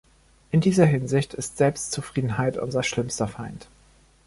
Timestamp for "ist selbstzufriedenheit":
1.35-2.57